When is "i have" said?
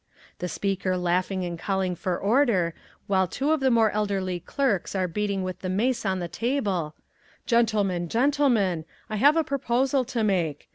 9.11-9.37